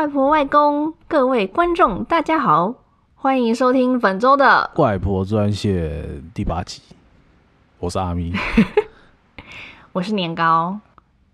[0.00, 2.72] 外婆、外公，各位观众，大家好，
[3.16, 6.80] 欢迎收听本周的怪婆专线第八集。
[7.78, 8.32] 我是阿咪，
[9.92, 10.80] 我是年糕。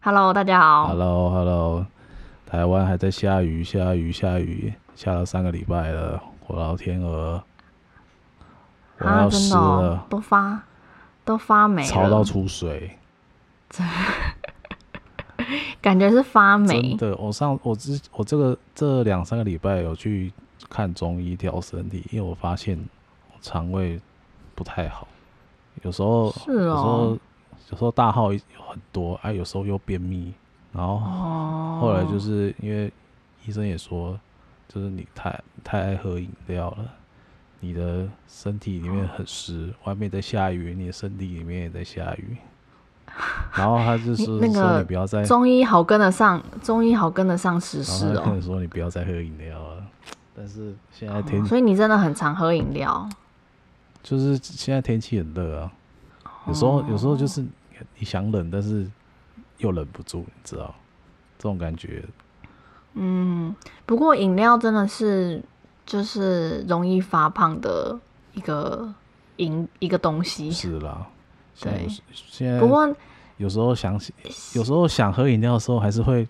[0.00, 0.88] Hello，大家好。
[0.88, 1.86] Hello，Hello，
[2.44, 6.20] 台湾还在下雨，下雨，下雨，下了三个礼拜了。
[6.48, 7.40] 我老天鹅，
[8.98, 10.62] 我要湿了，啊哦、都发
[11.24, 12.98] 都发霉了，潮到出水。
[15.86, 16.96] 感觉是发霉。
[16.96, 20.32] 真的，我上我之我这个这两三个礼拜有去
[20.68, 22.76] 看中医调身体，因为我发现
[23.40, 24.00] 肠胃
[24.56, 25.06] 不太好，
[25.84, 27.18] 有时候是、哦、有时候
[27.70, 30.34] 有时候大号有很多，哎、啊，有时候又便秘，
[30.72, 30.98] 然后
[31.80, 32.92] 后来就是因为
[33.44, 34.18] 医生也说，
[34.66, 36.90] 就是你太太爱喝饮料了，
[37.60, 42.36] 你的身体里面很湿，外面在下雨，你的身体里面也在下雨。
[43.56, 48.22] 然后他就是说，你不要再中医好跟得上，中医好跟得上时事哦。
[48.26, 49.82] 跟你说你不要再喝饮料了，
[50.36, 53.08] 但是现在天，所以你真的很常喝饮料。
[54.02, 55.72] 就是现在天气很热啊，
[56.46, 57.44] 有时候有时候就是
[57.98, 58.86] 你想冷，但是
[59.58, 60.74] 又忍不住，你知道
[61.38, 62.04] 这种感觉。
[62.94, 65.42] 嗯，不过饮料真的是
[65.84, 67.98] 就是容易发胖的
[68.34, 68.92] 一个
[69.36, 70.50] 饮一个东西。
[70.50, 71.06] 是啦。
[71.60, 72.94] 对，现在不过
[73.36, 74.12] 有时候想起，
[74.54, 76.26] 有时候想喝饮料的时候，还是会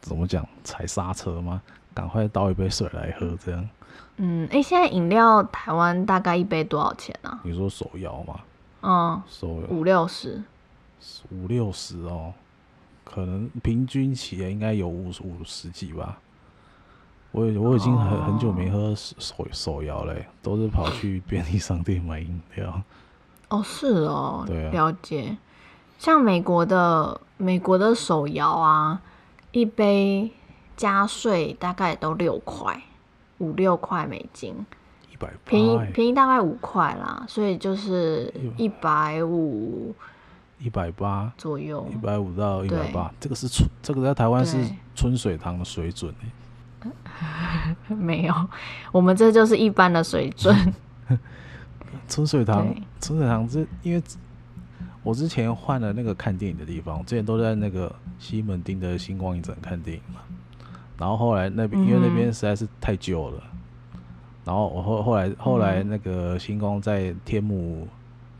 [0.00, 1.62] 怎么讲踩刹车吗？
[1.94, 3.68] 赶快倒一杯水来喝，这样。
[4.16, 7.40] 嗯，哎、欸，现在饮料台湾大概一杯多少钱呢、啊？
[7.42, 8.40] 你说手摇吗？
[8.82, 10.42] 嗯，手摇五六十，
[11.30, 12.32] 五六十哦，
[13.04, 16.18] 可能平均起来应该有五五十几吧。
[17.30, 22.82] 我我已经很、哦、很久没喝手手摇嘞，都是跑去便利商店买饮料。
[23.48, 25.36] 哦，是哦，对啊，了解。
[25.98, 29.00] 像美国的美国的手摇啊，
[29.52, 30.30] 一杯
[30.76, 32.82] 加税大概都六块，
[33.38, 34.54] 五六块美金，
[35.12, 39.24] 一百便宜便宜大概五块啦，所以就是一百。
[39.24, 39.94] 五，
[40.58, 41.32] 一百八。
[41.36, 44.56] 左右，一百五到一百八，这个是春，这个在台湾是
[44.94, 46.14] 春水堂的水准
[47.88, 48.34] 没有，
[48.92, 50.54] 我们这就是一般的水准。
[52.08, 54.02] 春水堂，春水堂是因为
[55.02, 60.20] 我之前换了那个看电影的地方，我之前都在那个西门町的星光影城看电影嘛。
[60.98, 63.42] 然后后来那边、嗯、因为那边实在是太旧了，
[64.44, 67.88] 然后我后后来后来那个星光在天母、嗯、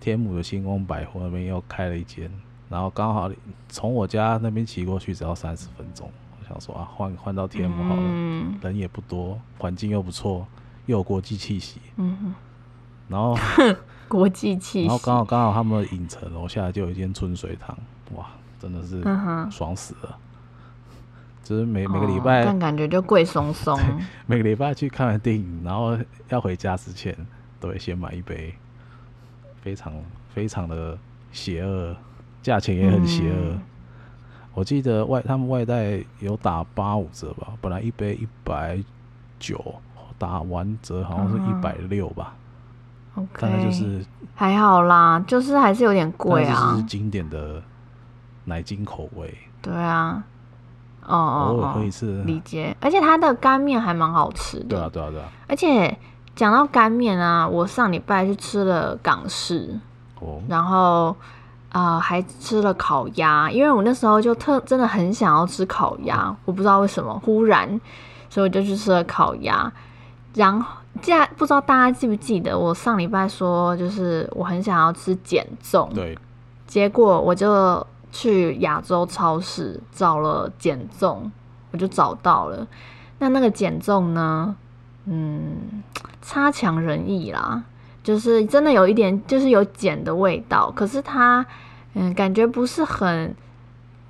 [0.00, 2.28] 天母的星光百货那边又开了一间，
[2.68, 3.30] 然后刚好
[3.68, 6.10] 从我家那边骑过去只要三十分钟。
[6.40, 10.44] 我想说啊，换换到天母好了，嗯、人也不多，环境又不错，
[10.86, 11.80] 又有国际气息。
[11.96, 12.34] 嗯
[13.08, 13.36] 然后
[14.08, 17.76] 国际气，然后刚好刚好他们的影城楼下就有一间春水堂，
[18.14, 18.26] 哇，
[18.60, 19.02] 真的是
[19.50, 20.16] 爽死了！
[21.42, 23.78] 就是每每个礼拜，但感觉就贵松松。
[24.26, 25.96] 每个礼拜去看完电影，然后
[26.28, 27.16] 要回家之前，
[27.58, 28.54] 都会先买一杯，
[29.62, 29.94] 非常
[30.34, 30.98] 非常的
[31.32, 31.96] 邪恶，
[32.42, 33.52] 价钱也很邪恶。
[33.52, 33.62] 嗯、
[34.52, 38.78] 我记得外他们外带有打八五折吧，本来一杯一百
[39.38, 39.74] 九，
[40.18, 42.34] 打完折好像是一百六吧。
[43.32, 46.72] 看来 Okay, 就是还好啦，就是还是有点贵啊。
[46.72, 47.62] 就是经典的
[48.44, 49.36] 奶精口味。
[49.60, 50.22] 对啊，
[51.04, 52.76] 哦哦，偶尔喝一次，理解。
[52.80, 54.66] 而且它的干面还蛮好吃的。
[54.66, 55.28] 对啊，对啊，对啊。
[55.48, 55.98] 而且
[56.36, 59.78] 讲到干面啊，我上礼拜去吃了港式，
[60.20, 61.08] 哦，然后
[61.70, 67.68] 啊、呃、还吃了烤鸭，因为我那时候就特真的很想要吃烤鸭，我不知道为什么忽然，
[68.30, 69.72] 所以我就去吃了烤鸭，
[70.34, 70.78] 然后。
[71.36, 76.16] 不知道大家记不记得，我上礼拜说就是我很想要吃减重，对，
[76.66, 81.30] 结果我就去亚洲超市找了减重，
[81.70, 82.66] 我就找到了。
[83.18, 84.54] 那那个减重呢，
[85.06, 85.82] 嗯，
[86.22, 87.62] 差强人意啦，
[88.02, 91.44] 就是真的有一点，就是有减的味道，可是它，
[91.94, 93.34] 嗯，感觉不是很。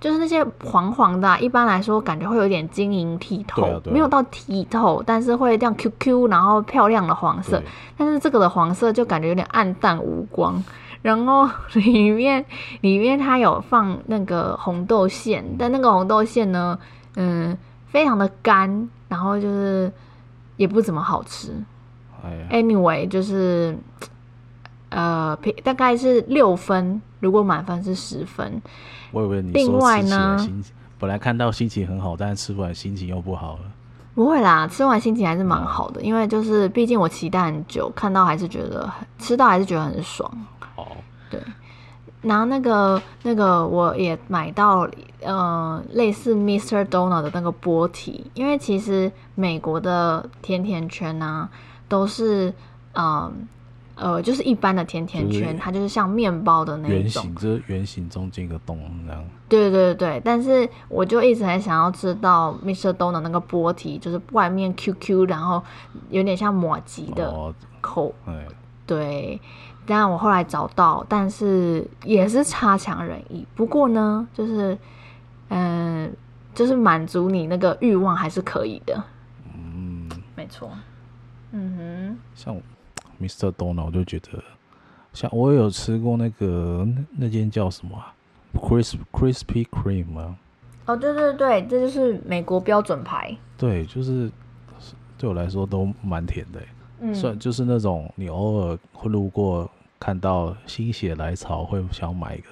[0.01, 7.63] 就是那些黄黄的、啊，一般来说感觉会有点晶莹剔透，啊啊、没有到剔透，但是会这样 QQ，然后漂亮的黄色。
[7.97, 10.63] 但是这个的黄色就感觉有点暗淡无光。
[11.03, 12.45] 然后 里面
[12.81, 16.79] 里面它有放那个红豆馅，但那个红豆馅呢，
[17.17, 17.57] 嗯，
[17.87, 19.91] 非常的干，然后就是
[20.57, 21.53] 也不怎么好吃。
[22.25, 23.79] 哎，Anyway，就是
[24.91, 28.61] 呃，大概是六分，如果满分是十分。
[29.11, 30.37] 我以为你说另外呢，
[30.99, 33.61] 本来看到心情很好，但是吃完心情又不好了。
[34.15, 40.31] 不会啦，吃完心情还是蛮好的，嗯、因为就是毕竟我期待很久，看到还是觉得吃到还是觉得很爽。
[40.75, 40.87] 哦，
[41.31, 41.41] 对。
[42.21, 44.89] 然后那个那个我也买到，
[45.23, 46.85] 呃，类似 Mr.
[46.85, 51.49] Donut 的那个波提，因为其实美国的甜甜圈啊，
[51.89, 52.49] 都是，
[52.93, 53.33] 嗯、呃。
[54.01, 59.25] 呃，就是一般的甜甜圈，就是、它就是像面包的那种圆形，就是圆形中间一个洞那样。
[59.49, 62.93] 对对对对，但是我就一直很想要知道 Mr.
[62.93, 65.61] Donut 那个波提，就是外面 QQ，然后
[66.11, 68.15] 有点像抹吉的口。
[68.27, 68.33] 哦、
[68.87, 69.41] 对，
[69.85, 73.45] 但我后来找到，但是也是差强人意。
[73.57, 74.79] 不过呢，就是
[75.49, 76.11] 嗯、呃，
[76.55, 79.03] 就是满足你那个欲望还是可以的。
[79.55, 80.71] 嗯，没错。
[81.51, 82.57] 嗯哼，像。
[83.21, 83.53] Mr.
[83.53, 84.43] Donut，我就觉得，
[85.13, 88.15] 像我有吃过那个那那间叫什么啊
[88.55, 90.37] ，Crisp Crispy Cream 啊。
[90.87, 93.37] 哦，对对对，这就是美国标准牌。
[93.57, 94.31] 对，就是
[95.19, 96.61] 对我来说都蛮甜的，
[97.01, 102.49] 嗯，算就是那种你偶尔会路过看到心血来潮会想买一个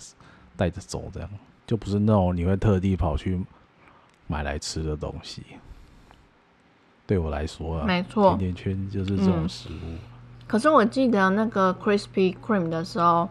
[0.56, 1.30] 带着走，这样
[1.66, 3.40] 就不是那种你会特地跑去
[4.26, 5.42] 买来吃的东西。
[7.06, 9.72] 对我来说啊，没错，甜甜圈就是这种食物。
[9.84, 9.98] 嗯
[10.46, 13.28] 可是我记得那个 Krispy Kreme 的时候，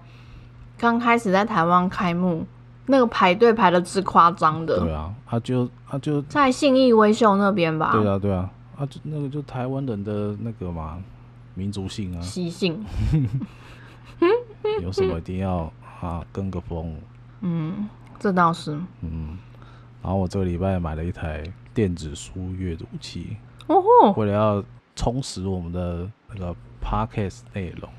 [0.77, 2.45] 刚开始在台湾开幕，
[2.87, 4.81] 那个排队排的之夸张的。
[4.81, 7.93] 对啊，他就他就在信义威秀那边吧。
[7.93, 11.01] 对啊，对啊，啊，就那个就台湾人的那个嘛，
[11.53, 12.85] 民族性啊，习性。
[14.81, 15.71] 有什么一定要
[16.01, 16.97] 啊跟个风？
[17.39, 17.87] 嗯，
[18.19, 18.77] 这倒是。
[18.99, 19.37] 嗯，
[20.03, 21.41] 然后我这个礼拜买了一台
[21.73, 24.61] 电子书阅读器，哦吼，为了要
[24.97, 26.53] 充实我们的那个。
[26.85, 27.89] Podcast 内容，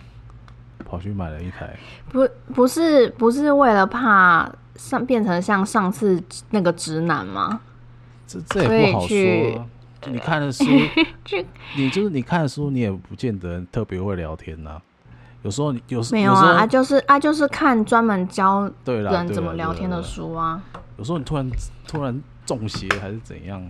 [0.85, 1.77] 跑去买了一台，
[2.09, 7.61] 不不是不是为了怕上变成像上次那个直男吗？
[8.29, 9.67] 这这也不好说、啊。
[10.09, 10.65] 你看的书，
[11.77, 14.83] 你就是你看的书，你也不见得特别会聊天呐、啊。
[15.43, 16.59] 有时候你有时没有啊？
[16.59, 20.63] 啊就是啊，就是看专门教人怎么聊天的书啊。
[20.97, 21.51] 有时候你突然
[21.89, 23.61] 突然中邪还是怎样？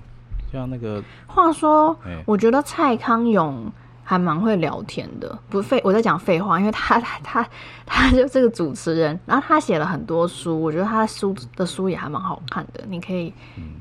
[0.52, 3.72] 像那个话说，欸、我觉得蔡康永。
[4.08, 7.48] 还蛮会聊天的，不废，我在讲废话，因为他 他他
[7.84, 13.34] 他就这个主持人，然后他写了很多书，我觉得他的书的书也还蛮好看的，你可以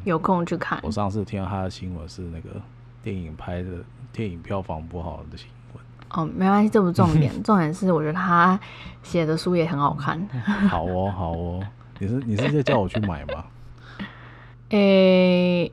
[0.04, 0.80] 有空去看。
[0.80, 2.60] 嗯、我上次听到他的新闻是那个
[3.04, 3.70] 电影拍的
[4.12, 5.84] 电影票房不好的新闻。
[6.10, 8.60] 哦，没关系，这不重点， 重点是我觉得他
[9.04, 10.20] 写的书也很好看。
[10.68, 11.64] 好哦，好哦，
[12.00, 13.46] 你是你是在叫我去买吗？
[14.70, 15.72] 诶、欸。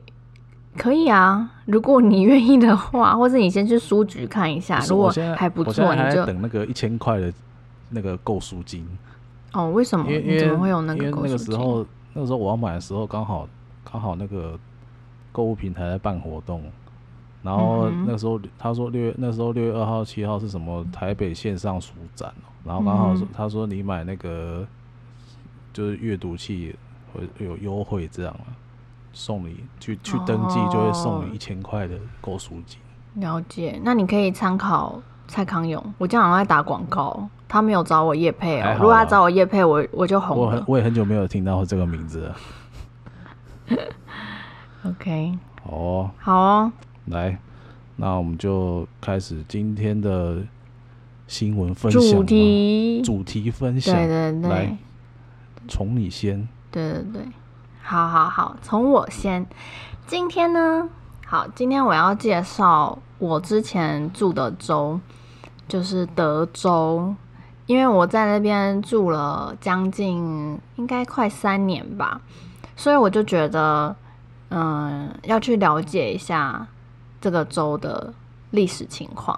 [0.77, 7.31] 可以啊，如果你愿意的话， 或者你先去书局看一下，如果还不错，你就等那个一千块的
[7.89, 8.87] 那个购书金。
[9.53, 10.09] 哦，为什么？
[10.09, 11.05] 因为你怎么会有那个？
[11.05, 13.47] 因为那个时候，那个时候我要买的时候，刚好
[13.83, 14.57] 刚好那个
[15.31, 16.63] 购物平台在办活动，
[17.43, 22.33] 然后那个时候他说六月那时候六月二号、七号是什么台北线上书展，
[22.65, 24.65] 然后刚好说他说你买那个
[25.71, 26.75] 就是阅读器
[27.13, 28.49] 会有优惠这样啊。
[29.13, 32.79] 送你去去登记，就会送你一千块的购书金。
[33.15, 35.81] 了解，那你可以参考蔡康永。
[35.99, 38.75] 我经常在打广告，他没有找我叶配哦。
[38.79, 40.43] 如果他找我叶配，我我就红了。
[40.43, 42.35] 我很我也很久没有听到这个名字了。
[44.85, 46.71] OK，好哦，好哦，
[47.05, 47.37] 来，
[47.95, 50.41] 那我们就开始今天的
[51.27, 52.01] 新闻分享。
[52.01, 54.77] 主题主题分享，对对对，来，
[55.67, 56.47] 从你先。
[56.71, 57.27] 对对对。
[57.85, 59.45] 好好好，从我先。
[60.07, 60.87] 今天呢，
[61.27, 64.97] 好，今天我要介绍我之前住的州，
[65.67, 67.13] 就是德州，
[67.65, 72.21] 因为我在那边住了将近应该快三年吧，
[72.77, 73.93] 所以我就觉得，
[74.49, 76.65] 嗯，要去了解一下
[77.19, 78.13] 这个州的
[78.51, 79.37] 历史情况，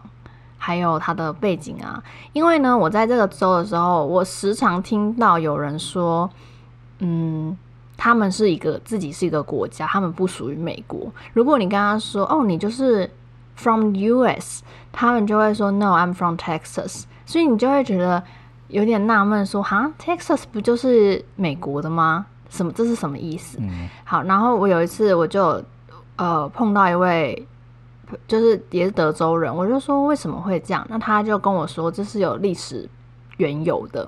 [0.60, 2.04] 还有它的背景啊。
[2.32, 6.30] 因为呢，我在这个州的时候，我时常听到有人说，
[7.00, 7.58] 嗯。
[7.98, 11.12] 他们是一个自己是一个国家，他们不属于美国。
[11.34, 13.10] 如果你跟他说：“哦，你就是
[13.56, 14.62] from US”，
[14.92, 18.22] 他们就会说：“No，I'm from Texas。”所以你就会觉得
[18.68, 22.26] 有点纳闷，说：“哈，Texas 不就是美国的吗？
[22.50, 22.72] 什么？
[22.74, 23.88] 这是什么意思？”嗯。
[24.04, 25.64] 好，然后我有一次我就
[26.18, 27.48] 呃碰到一位，
[28.28, 30.86] 就是也是德州人，我就说为什么会这样？
[30.90, 32.90] 那他就跟我说这是有历史
[33.38, 34.08] 缘由的。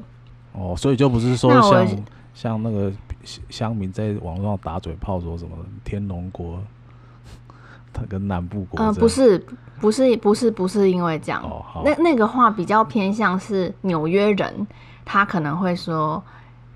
[0.51, 1.87] 哦，所以就不是说像
[2.33, 2.91] 像那个。
[3.49, 6.59] 乡民在网络上打嘴炮说什么天龙国，
[7.91, 9.37] 他跟南部国，嗯、呃，不是，
[9.79, 14.67] 不是，不是，不是因为这样，哦、那那个话比较偏向是纽约人，
[15.03, 16.23] 他可能会说，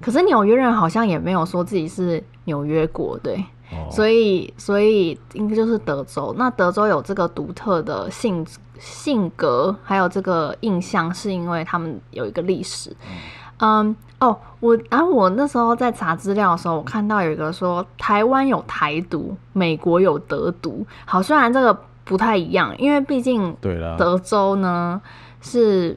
[0.01, 3.35] 可是纽约人好像也没有说自己是纽约国，对，
[3.71, 6.35] 哦、所以，所以应该就是德州。
[6.37, 8.45] 那德州有这个独特的性
[8.77, 12.89] 性格，还有这个印象，是因为他们有一个历史。
[13.07, 13.17] 嗯
[13.61, 20.85] 嗯，哦，我啊，我那时候在查资料的时候，我看到有一个说台湾有台独，美国有德独。
[21.05, 24.99] 好，虽然这个不太一样，因为毕竟对了，德州呢
[25.41, 25.95] 是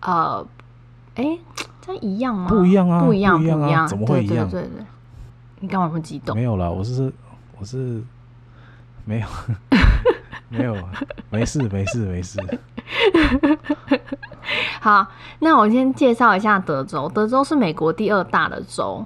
[0.00, 0.44] 呃，
[1.14, 1.38] 哎，
[1.80, 2.48] 这一样吗？
[2.48, 4.48] 不一样啊，不一样，不一样，不一样，怎么会一样？
[4.50, 4.86] 对对对对，
[5.60, 6.34] 你干嘛那么激动？
[6.34, 7.12] 没有啦，我是
[7.58, 8.02] 我是
[9.04, 9.26] 没有。
[10.48, 10.76] 没有，
[11.30, 12.38] 没事，没事，没事。
[14.80, 15.06] 好，
[15.40, 17.08] 那我先介绍一下德州。
[17.08, 19.04] 德州是美国第二大的州，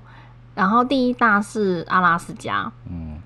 [0.54, 3.18] 然后第一大是阿拉斯加，嗯，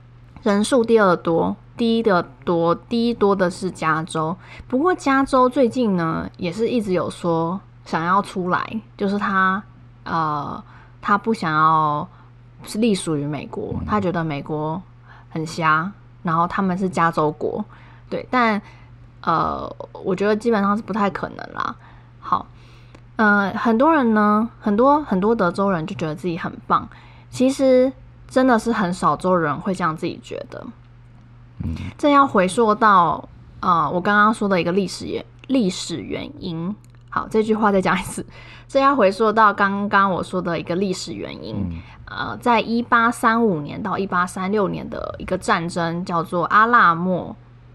[0.42, 4.36] 人数第二多，第一的多，第一多的是加州。
[4.68, 9.60] 不过加州最近呢，也是一直有说想要出来，就是他
[10.04, 10.62] 呃，
[11.02, 12.08] 他不想要
[12.62, 14.80] 是隶属于美国，他觉得美国
[15.30, 15.90] 很瞎，
[16.22, 17.64] 然后他们是加州国。
[18.10, 18.60] 对，但
[19.22, 19.68] 呃，
[20.04, 21.74] 我觉得基本上是不太可能啦。
[22.20, 22.46] 好，
[23.16, 26.86] 呃，很多人呢，很多很多德州人就觉得自己很棒，
[27.30, 27.90] 其实
[28.28, 30.62] 真的是很少州人会这样自己觉得。
[31.64, 33.26] 嗯，这要回溯到
[33.60, 36.74] 呃，我刚刚说的一个历史原历史原因。
[37.08, 38.26] 好，这句话再讲一次，
[38.68, 41.56] 这要回溯到刚刚我说的一个历史原因。
[41.56, 47.34] 嗯，呃，在一八三五年到一八三六年的一个战争叫做阿拉莫。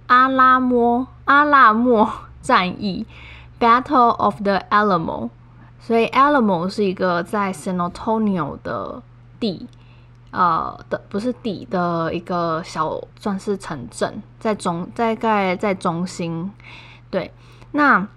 [0.09, 2.09] 阿拉莫阿拉莫
[2.41, 3.05] 战役
[3.59, 5.29] （Battle of the Alamo），
[5.79, 9.03] 所以 Alamo 是一个在 San Antonio 的
[9.39, 9.67] 地，
[10.31, 16.51] 呃的不是地的一个小算是城镇，在中大概在中心。
[17.11, 17.31] 对，
[17.73, 18.07] 那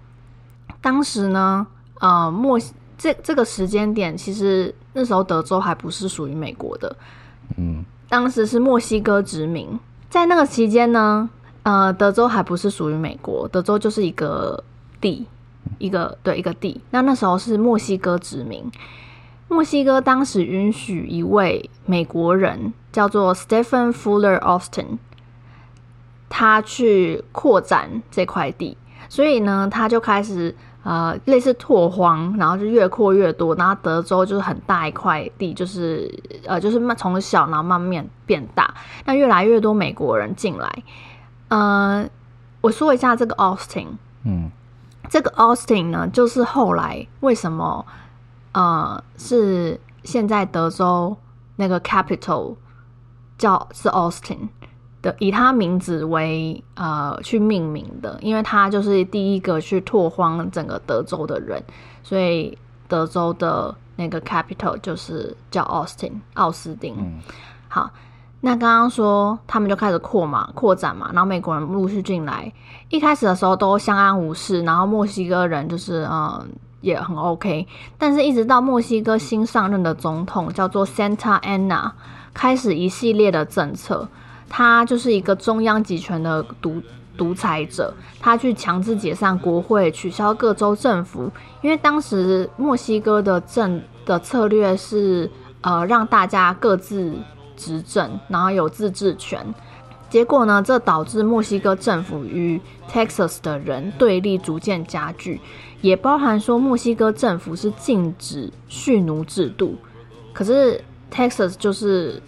[0.81, 1.67] 当时呢，
[2.01, 2.59] 呃，墨
[2.97, 6.97] 这这个时间点，其实那时候德州还不是属于美国的，
[7.59, 11.29] 嗯，当时是墨西哥殖民，在那个期间呢。
[11.65, 14.65] 呃，德州还不是属于美国，德州就是一个
[15.01, 15.27] 地，
[15.79, 16.81] 一个对一个地。
[16.91, 18.69] 那那时候是墨西哥殖民，
[19.47, 24.99] 墨西哥当时允许一位美国人叫做 Stephen Fuller Austin，
[26.29, 28.77] 他去扩展这块地，
[29.09, 30.53] 所以呢，他就开始
[30.83, 36.13] 呃类似拓荒，然后就越扩越多，然后德州就是很大一块地，就是
[36.45, 40.83] 呃就是慢从小然后慢慢变大，那越来越多美国人进来。
[41.53, 42.09] 呃，
[42.63, 43.89] 我说一下这个 Austin，
[44.25, 44.51] 嗯，
[45.11, 47.85] 这个 Austin 呢，就是后来为什么
[48.53, 51.15] 呃是现在德州
[51.57, 52.57] 那个 capital
[53.37, 54.49] 叫是 Austin
[55.03, 61.63] 的，以他名字为呃去命名的，因为他就是第一个去拓荒整个德州的人，
[62.03, 62.57] 所以
[62.89, 67.21] 德州的那个 capital 就是叫 Austin 奥斯汀，嗯，
[67.69, 67.91] 好。
[68.45, 72.53] 那刚刚说他们就开始扩嘛，扩展嘛，然后美国人陆续进来。
[72.89, 76.45] 一开始的时候都相安无事，然后墨西哥人就是嗯
[76.81, 77.65] 也很 OK。
[77.97, 81.93] 但是，一直到墨西哥新上任的总统叫做 Santa Anna，
[82.35, 84.09] 开始一系列的政策。
[84.49, 86.83] 他就是一个中央集权的独
[87.17, 91.31] 独裁者，他去强制解散国会，取消各州政府。
[91.61, 95.31] 因为当时墨西哥的政的策略是
[95.61, 97.15] 呃让大家各自。
[97.57, 99.55] 执政，然后有自治权，
[100.11, 105.41] 结果呢，这导致墨西哥政府与 Texas 的人对立逐渐加剧，
[105.81, 109.77] 也包含说墨西哥政府是禁止蓄奴制度，
[110.33, 112.21] 可是 Texas 就是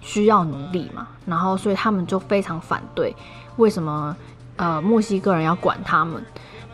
[0.00, 3.14] 需要奴隶嘛，然后所以他们就非常反对，
[3.56, 4.16] 为什么
[4.56, 6.22] 呃墨西哥人要管他们？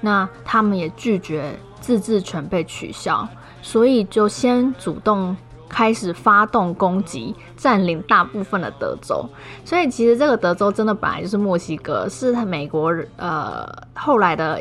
[0.00, 3.28] 那他们也拒绝自治权被取消，
[3.62, 5.36] 所以就先主动。
[5.68, 9.28] 开始发动攻击，占领大部分的德州。
[9.64, 14.60] 所以其实这个德州真的本来就是墨西哥，是美国呃后来的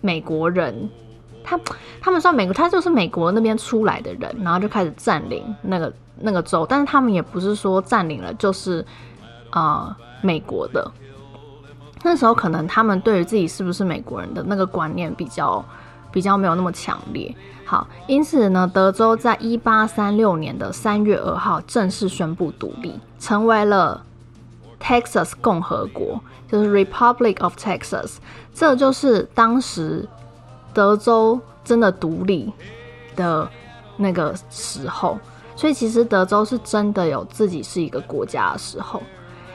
[0.00, 0.88] 美国人，
[1.42, 1.58] 他
[2.00, 6.64] 他们算美国，他就是美国那边出来的人，然后就开始占领那个那个州。
[6.68, 8.84] 但是他们也不是说占领了就是
[9.50, 10.90] 呃美国的。
[12.02, 15.64] 那时候可能他们对于自己是不是美国人的那个观念比较
[16.12, 17.34] 比较没有那么强烈。
[17.66, 24.04] 好，因此呢，德州在一八三六年的三月二号正式宣布独立，成为了
[24.80, 28.18] Texas 共和国，就是 Republic of Texas。
[28.54, 30.08] 这就是当时
[30.72, 32.52] 德州真的独立
[33.16, 33.50] 的
[33.96, 35.18] 那个时候。
[35.56, 39.02] 所以其实德州是真的有自己是一个国家的时候。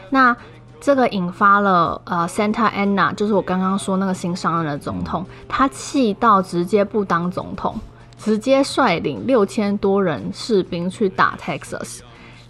[0.10, 0.36] 那
[0.82, 7.76] 这个引发了呃，Santa Anna，就是我刚刚说那个新上任的总统，他气到直接不当总统。
[8.24, 12.02] 直接率领六千多人士兵去打 Texas，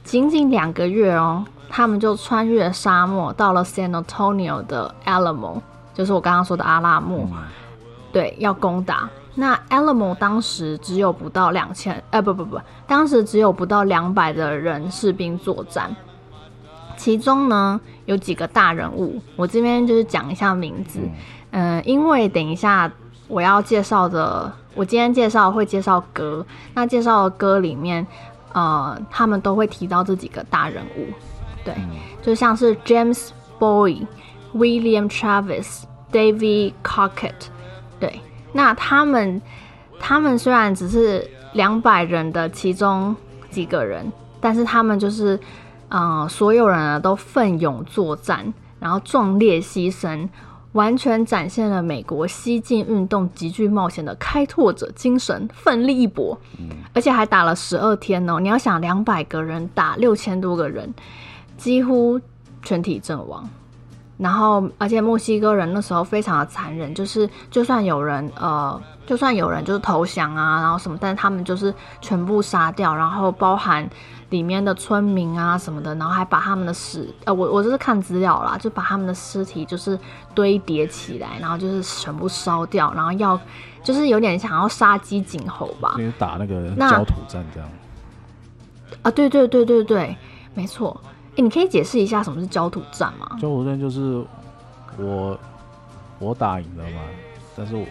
[0.04, 5.62] 仅仅两个月哦，他们就穿越沙漠到了 San Antonio 的 Alamo，
[5.94, 7.26] 就是我刚刚说的阿拉木，
[8.12, 9.10] 对，要攻打。
[9.34, 15.96] 那 Alamo 当时只有不到两千，呃，不不不，当时只有不到两百的人士兵作战。
[16.98, 21.00] 其中呢，有几个大人物，我这边就是讲一下名字。
[21.52, 22.92] 嗯、呃，因为等一下
[23.30, 28.06] 我要介绍的，我今天介绍会介绍歌，那介绍的歌里面，
[28.54, 31.06] 呃，他们都会提到这几个大人物。
[31.64, 31.76] 对，
[32.22, 34.06] 就像是 James Bowie、
[34.56, 37.50] William Travis、David Crockett。
[38.00, 38.20] 对。
[38.54, 39.42] 那他们，
[40.00, 43.16] 他们虽然只是两百人的其中
[43.50, 45.40] 几个人，但是他们就是，
[45.90, 50.28] 呃，所有人呢都奋勇作战，然后壮烈牺牲，
[50.74, 56.40] 完全展现了美国西进运动极具冒险的开拓者精神，奋力一搏，
[56.94, 58.40] 而且还打了十二天哦。
[58.40, 60.94] 你要想，两百个人打六千多个人，
[61.58, 62.20] 几乎
[62.64, 63.48] 全体阵亡。
[64.18, 73.90] 然后，而且墨西哥人那时候非常的残忍，就是就算有人呃，就算有人就是投降啊，然后什么，但是他们就是全部杀掉，然后包含
[74.32, 79.98] 里面的村民啊什么的，然后还把他们的尸呃，我我就是看资料啦，就把他们的尸体就是
[80.34, 83.40] 堆叠起来，然后就是全部烧掉，然后要
[83.84, 87.70] 就是有点想要杀鸡儆猴吧，因为打那个焦土战这样。
[89.04, 90.18] 啊，对对对对对，
[90.54, 91.00] 没错。
[91.32, 93.28] 哎、欸，你可以解释一下什么是焦土战吗？
[93.40, 94.24] 焦土战就是
[94.98, 95.38] 我
[96.20, 97.02] 我打赢了嘛，
[97.56, 97.86] 但是我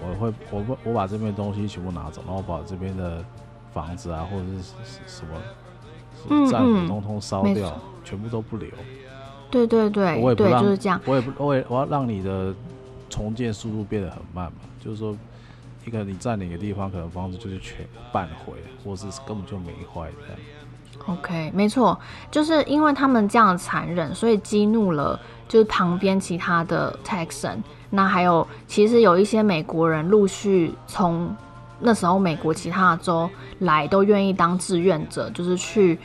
[0.00, 3.24] 我会我把我把这边的东西全部拿走，然后把这边的
[3.72, 4.74] 房子啊或者是
[5.06, 5.32] 什么
[6.50, 8.68] 战俘通通烧掉，全部都不留。
[9.50, 11.00] 对对对，我也不让，就是这样。
[11.04, 12.52] 我也不，我也我要让你的
[13.08, 15.16] 重建速度变得很慢嘛，就是说，
[15.86, 18.54] 一个你占领的地方，可能房子就是全半毁，
[18.84, 20.40] 或是根本就没坏这样。
[21.06, 21.98] OK，没错，
[22.30, 27.58] 就是因为他们这样残忍，所以激怒了就是旁边其他的 Texan。
[27.90, 31.32] 那还有，其实有一些美国人陆续从
[31.80, 33.28] 那时候美国其他的州
[33.60, 35.98] 来，都愿意当志愿者，就是去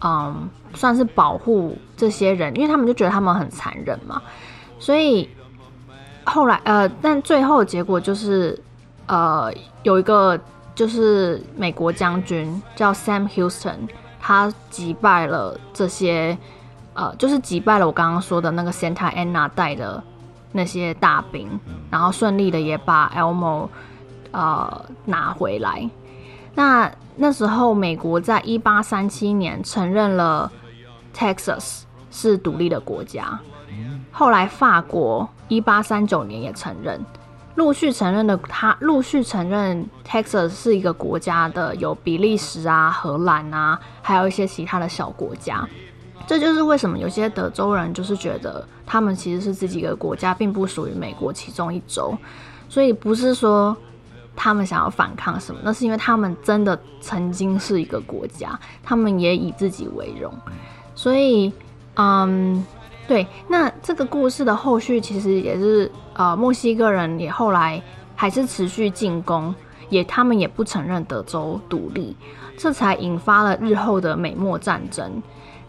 [0.00, 4.20] 嗯，算是保护这些人，因为他们就觉得他们很残忍嘛。
[4.78, 5.28] 所以
[6.24, 8.58] 后来呃，但最后结果就是
[9.06, 10.38] 呃，有一个
[10.74, 13.88] 就是美国将军叫 Sam Houston。
[14.22, 16.36] 他击败了这些，
[16.92, 20.04] 呃，就是击败了我刚刚说的那个 Santa Anna 带的
[20.52, 21.48] 那些大兵，
[21.90, 23.66] 然后顺利的也把 Elmo
[24.32, 25.88] 呃拿回来。
[26.54, 30.50] 那那时候美国在一八三七年承认了
[31.14, 33.38] Texas 是独立的国家，
[34.10, 37.04] 后来法国一八三九年也承认。
[37.56, 45.68] 陆续承认的，他陆续承认 Texas 是一个国家的，有比利时啊、荷兰啊，还有一些其他的小国家。
[46.26, 52.16] 这就是为什么有些德州人就是觉得他们其实是自己的国家，并不属于美国其中一州。
[52.68, 53.76] 所以不是说
[54.34, 60.32] 他们想要反抗什么，那是因为他们真的曾经是一个国家，他们也以自己为荣。
[60.94, 61.52] 所以，
[61.94, 62.64] 嗯。
[63.08, 67.82] 对，那这个故事的后续其实也是，呃，墨西哥人也后来
[68.14, 69.52] 还是持续进攻，
[69.88, 72.16] 也他们也不承认德州独立，
[72.56, 75.20] 这才引发了日后的美墨战争。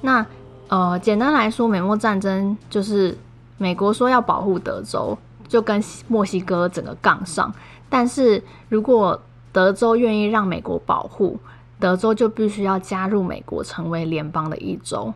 [0.01, 0.23] 那
[0.67, 3.17] 呃，简单来说，美墨战争就是
[3.57, 7.51] 美国说要保护德州，就跟墨西哥整个杠上，
[7.91, 11.37] 但是如果德州愿意让美国保护，
[11.79, 15.13] 德州就必须要加入美国，成为联邦的一州，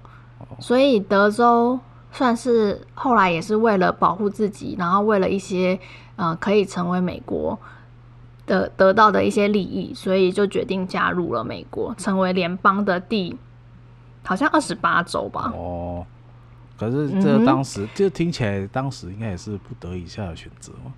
[0.60, 1.80] 所以德州。
[2.12, 5.78] 算是后来也是为了保护自己，然后为了一些
[6.16, 7.60] 呃可以成为美国
[8.48, 13.36] 的得到的一些利益，所以就决定加入了美国，成为联邦的第
[14.24, 15.52] 好像二十八州吧。
[15.54, 16.06] 哦，
[16.80, 20.94] 可是这当时、嗯、就听起来，当时应该也是不得已下的选择嘛，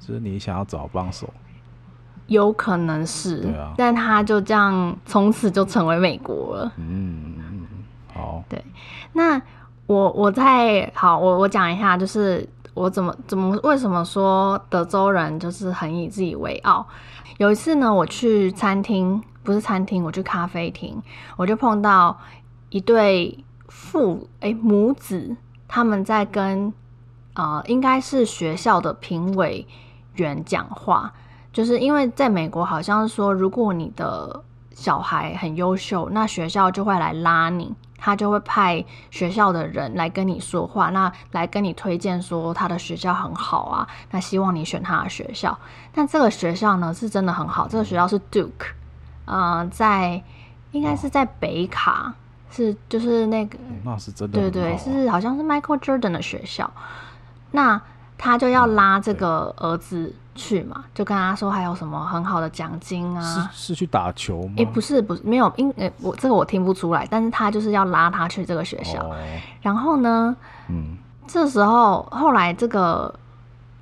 [0.00, 1.28] 就是你想要找帮手，
[2.26, 6.72] 有可能是，对啊，但他就这样从此就成为美国了。
[6.76, 7.34] 嗯，
[8.14, 8.64] 好，对，
[9.12, 9.40] 那。
[9.88, 16.84] 我我在好，我我讲一下，就是我怎么怎么为什么说德州人就是很以自己为傲。
[17.38, 21.00] 有一次呢，我去餐厅，不是餐厅，我去咖啡厅，
[21.36, 22.18] 我就碰到
[22.70, 25.36] 一对父诶、欸、母子，
[25.68, 26.74] 他们在跟
[27.34, 29.64] 呃应该是学校的评委
[30.16, 31.12] 员讲话，
[31.52, 34.42] 就是因为在美国好像是说，如果你的
[34.74, 37.74] 小孩很优秀，那学校就会来拉你。
[37.98, 45.58] 他就会派学校的人来跟你说话，那来跟你推荐说他的学校很好啊，那希望你选他的学校。
[45.94, 48.74] 但这个学校呢是真的很好，这个学校是 Duke，
[49.24, 50.22] 呃，在
[50.72, 52.14] 应该是在北卡，
[52.50, 56.70] 是就是那个，那是真的，对对，是好像是 Michael Jordan 的学校。
[57.52, 57.80] 那
[58.18, 63.22] 他就要拉这个儿子去嘛，就跟他说还有什么很好的奖金啊？
[63.52, 64.54] 是是去打球吗？
[64.56, 69.02] 诶、欸，不是不是，没有，因诶我这个我听不出来，但是他就是要拉他去这个学校。
[69.02, 69.16] 哦、
[69.62, 70.36] 然后呢，
[70.68, 73.14] 嗯，这时候后来这个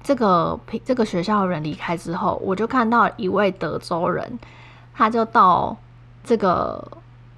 [0.03, 4.39] 这个这个学校的人离开之后，我就看到一位德州人，
[4.95, 5.77] 他就到
[6.23, 6.87] 这个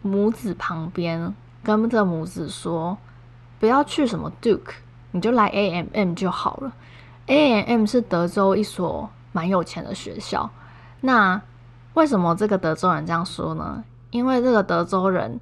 [0.02, 2.96] 母子旁边，跟这个母子说，
[3.58, 4.74] 不要去什么 Duke，
[5.16, 6.72] 你就来 A M M 就好了。
[7.26, 10.48] A M M 是德州一所蛮有钱的学校。
[11.00, 11.40] 那
[11.94, 13.82] 为什么这个德州人这样说呢？
[14.10, 15.40] 因为这个德州人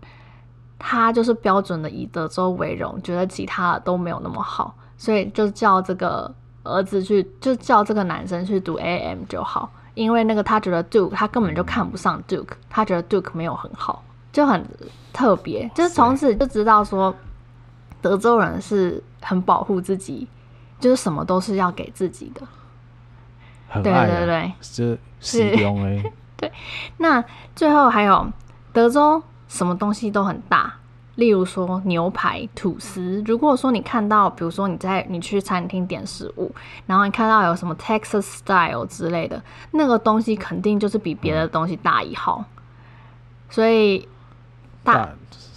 [0.78, 6.32] 他就是标准的以德州为荣，觉得其他的都没有那么好，所以就叫这个
[6.62, 9.70] 儿子去，就叫这个男生去读 A M 就好。
[9.94, 14.64] 因为那个他觉得 Duke 他根本就看不上 Duke，他觉得 Duke 没有很好，就很
[15.12, 15.70] 特别。
[15.74, 17.14] 就是从此就知道说，
[18.04, 20.28] 德州人是很保护自己。
[20.80, 22.42] 就是什么都是要给自己的，
[23.68, 26.52] 很爱啊、对对对，是是用哎， 对。
[26.98, 28.26] 那最后还有
[28.70, 30.74] 德州什么东西都很大，
[31.14, 33.22] 例如说牛排、吐司。
[33.24, 36.54] 如果说你看到，比如说你在你去餐厅点食物，
[36.86, 42.44] 然后你看到有什么 Texas Style 之类的，那个东西肯定就是比别的东西大一号，嗯、
[43.48, 44.06] 所以
[44.82, 45.08] 大。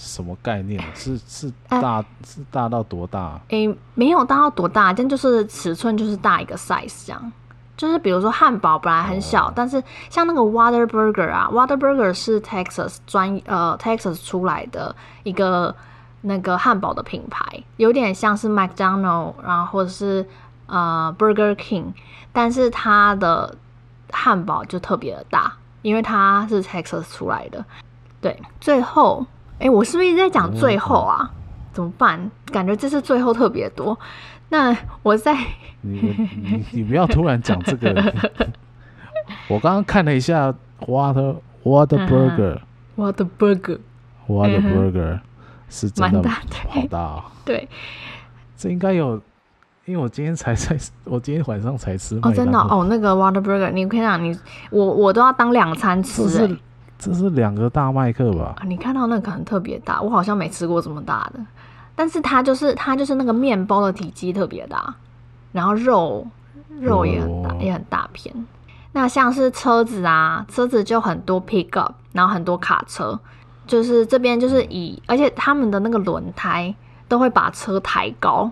[0.07, 0.81] 什么概念？
[0.95, 3.39] 是是大、呃、是大到多大？
[3.49, 7.31] 诶、欸，没有大到多大，但就是尺寸就是大一个 size 这样。
[7.75, 15.75] 就是比如说汉堡本来很小，哦、但是像那个 Whataburger 啊，Whataburger 是 Texas 专呃 Texas 出来的一个
[16.21, 20.25] 那个汉堡的品牌，有点像是 McDonald，然后或者是
[20.65, 21.93] 呃 Burger King，
[22.33, 23.55] 但是它的
[24.11, 27.63] 汉堡就特别的大，因为它是 Texas 出来的。
[28.19, 29.23] 对，最后。
[29.59, 31.17] 哎、欸，我是不是一直在讲最后啊？
[31.21, 31.29] 嗯、
[31.73, 32.31] 怎么办？
[32.51, 33.97] 感觉这次最后特别多。
[34.49, 35.35] 那我在
[35.81, 38.13] 你你你不要突然讲这个。
[39.49, 40.53] 我刚刚看了一下，
[40.87, 45.19] Water Water Burger，Water Burger，Water Burger
[45.69, 47.31] 是真的好大啊、喔！
[47.43, 47.67] 对，
[48.55, 49.21] 这应该有，
[49.83, 54.37] 因为我今天才在，我今天晚上才吃哦，真的哦，那个 Water Burger，你可以讲你
[54.69, 56.29] 我我都要当两餐吃、欸。
[56.29, 56.59] 这是
[57.35, 58.55] 两个大麦克吧？
[58.57, 61.39] 啊，你看到那个很特别大，我好像没吃过这么大的。
[61.95, 64.93] 但是它就是它就是那个面包的体积特别大，
[65.51, 66.27] 然后肉
[66.79, 68.33] 肉也很大，哦、也很大片。
[68.91, 73.19] 那像是车子啊，车子就很多 pickup，然后很多卡车，
[73.65, 76.73] 就是这边就是以，而且他们的那个轮胎
[77.07, 78.51] 都会把车抬高。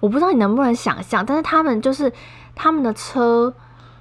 [0.00, 2.12] 我不知道你能不能想象，但是他们就是
[2.54, 3.52] 他们的车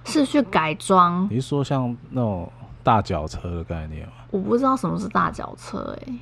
[0.03, 1.27] 是去改装。
[1.31, 2.51] 你是说像那种？
[2.85, 4.13] 大脚车的概念吗？
[4.29, 6.13] 我不知道什么是大脚车、欸，哎，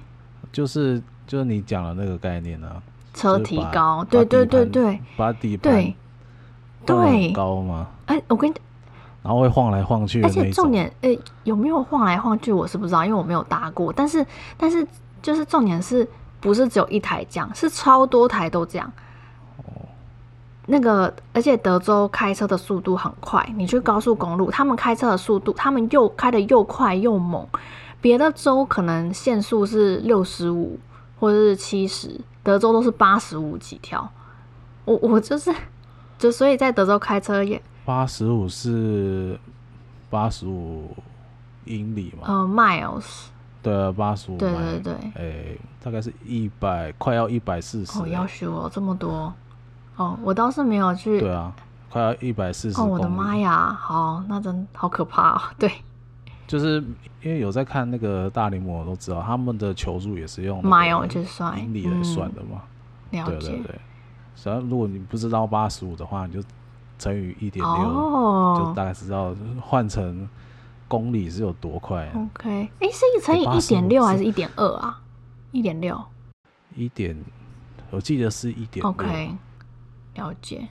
[0.50, 2.82] 就是就是你讲的那个概念呢、啊，
[3.14, 5.96] 车提高，对对对对，把底盘对
[6.86, 7.88] 对高吗？
[8.06, 8.56] 哎、欸，我跟你，
[9.22, 12.54] 然后会晃来晃去，而且重点，哎、欸，有没有晃来晃去？
[12.54, 13.92] 我是不知道，因为我没有搭过。
[13.92, 14.26] 但是
[14.58, 14.88] 但是
[15.22, 16.08] 就是重点是
[16.40, 17.54] 不是只有一台这样？
[17.54, 18.90] 是超多台都这样。
[20.66, 27.46] 那个，而且德州开车的速度很快，你去高速公路，他们开车的速度，他们又开的又快又猛。
[28.00, 30.80] 别的州可能限速是六十五
[31.20, 34.10] 或者是七十，德州都是八十五几条。
[34.86, 35.54] 我我就是，
[36.18, 39.40] 就所以在德州开车也八十五是
[40.10, 40.96] 八十五
[41.66, 42.28] 英里嘛？
[42.28, 43.26] 呃，miles。
[43.62, 44.38] 对啊，八十五。
[44.38, 44.94] 对对对。
[44.94, 48.00] 哎、欸，大概是一百，快要一百四十。
[48.00, 49.34] 哦，要修哦，这么多。
[49.96, 51.20] 哦，我倒是没有去。
[51.20, 51.54] 对啊，
[51.90, 52.82] 快要一百四十。
[52.82, 53.72] 哦，我的妈呀！
[53.80, 55.42] 好，那真好可怕哦。
[55.60, 55.72] 对，
[56.48, 56.84] 就是
[57.22, 62.62] 因为有在看那个大联盟，我都知道他们的球速也是用英里来算的嘛。
[63.12, 63.50] 嗯、了解。
[63.50, 63.80] 对对对。
[64.44, 66.44] 然后如果你不知道八十五的话，你就
[66.98, 70.28] 乘以一点六，就大概知道换成
[70.88, 72.12] 公里是有多快。
[72.16, 75.00] OK，哎、欸，是一乘以一点六还是一点二啊？
[75.52, 76.00] 一点六。
[76.76, 77.16] 一点，
[77.92, 78.84] 我记得是一点。
[78.84, 79.36] OK。
[80.16, 80.68] 了解，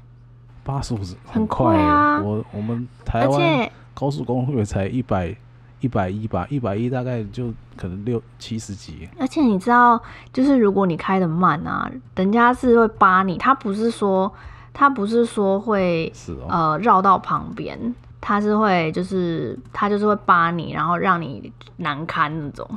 [0.64, 2.20] 八十五是很快啊！
[2.20, 5.35] 我我们台湾高速公路也才一百
[5.81, 9.09] 一百一吧，一百一大概就可能六七十几。
[9.18, 10.00] 而且你知道，
[10.33, 14.33] 就是如果你开的慢啊，人家是会扒你，他不是说
[14.72, 22.68] 他不是说会是、哦、呃绕到旁边，他是会就是他就是会扒你，然后让你难堪那种。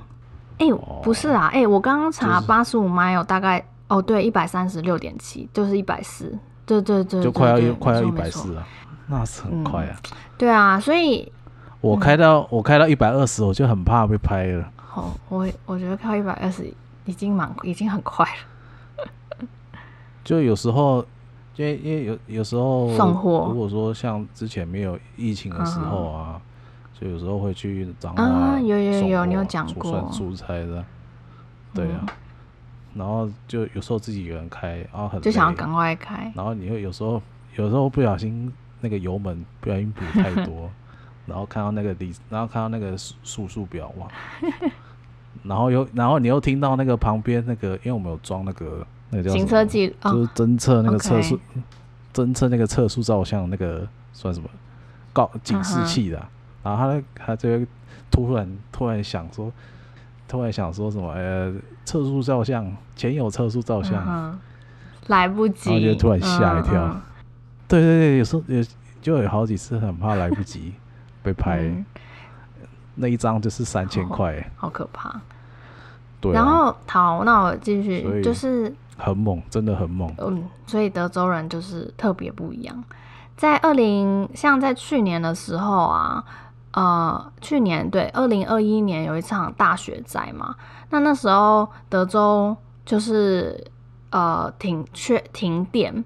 [0.58, 6.36] 哎、欸，哦、不是啊，哎、欸，我刚刚查八十五 mile 大概哦，对，一百三十六点七，就是一百四。
[6.66, 8.66] 对对对，就快要一快要一百四了，
[9.08, 9.96] 那是很快啊。
[10.38, 11.32] 对啊，所以
[11.82, 14.72] 我开到我开到一百二十，我就很怕被拍了。
[14.78, 16.74] 好，我我觉得开一百二十
[17.06, 19.48] 已经蛮已经很快了。
[20.24, 21.06] 就有时候
[21.56, 26.42] 因为因为有有时候送货，如果说像之前没有疫情的时候啊，
[27.00, 30.84] 就、嗯、有时候会去彰化啊，有有有，你有讲过算出差的，
[31.74, 32.08] 对啊、嗯，
[32.96, 37.22] 然后就有时候自己一个人开，然后很就想要赶快开，然后你会有时候
[37.56, 40.70] 有时候不小心那个油门不小心补太多，
[41.28, 44.08] 然后看到那个里，然后看到那个速速表哇，
[45.44, 48.86] 然后又然后你又听到那个旁边那个，因为我们有装那个。
[49.12, 51.40] 那个叫、行车记录就是侦测那个测速，
[52.12, 54.50] 侦、oh, 测、那个测速照相那个算什么？
[55.14, 56.28] 告警示器的、啊。
[56.28, 56.66] Uh.
[56.66, 57.64] 然后他他就
[58.10, 59.52] 突然突然想说，
[60.28, 61.12] 突然想说什么？
[61.14, 64.34] 呃，测速照相前有测速照相，uh.
[65.08, 66.82] 来不及，然后就突然吓一跳。
[66.82, 66.96] Uh.
[67.68, 68.64] 对对对，有时候有
[69.02, 70.74] 就有好几次很怕来不及
[71.24, 71.86] 被拍，嗯、
[72.96, 75.22] 那一张就是三千块，好可怕。
[76.22, 78.74] 对、啊，然后好，那我继续就是。
[78.98, 80.10] 很猛，真的很猛。
[80.20, 82.82] 嗯，所以德州人就是特别不一样。
[83.36, 86.24] 在二零，像在去年的时候啊，
[86.76, 90.56] 呃，去年对，二零二一年有一场大雪灾嘛。
[90.92, 93.66] 那那时候德州就是
[94.12, 96.06] 呃停缺停电，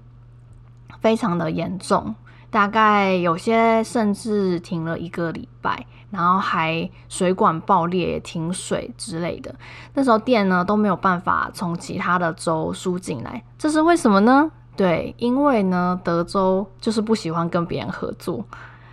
[1.01, 2.15] 非常的严重，
[2.49, 5.85] 大概有些甚至停了一个礼拜。
[6.11, 9.53] 然后还水管爆裂、停水之类的，
[9.93, 14.49] 那时候电呢都没有办法从其他的州输进来，这是为什么呢？
[14.75, 18.43] 对，因为呢德州就是不喜欢跟别人合作，